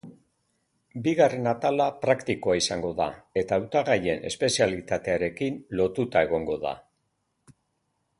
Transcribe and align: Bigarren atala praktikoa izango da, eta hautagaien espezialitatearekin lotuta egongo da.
Bigarren 1.07 1.49
atala 1.51 1.85
praktikoa 2.05 2.55
izango 2.61 2.91
da, 3.01 3.07
eta 3.41 3.59
hautagaien 3.61 4.25
espezialitatearekin 4.31 5.61
lotuta 5.81 6.25
egongo 6.31 6.57
da. 6.65 6.73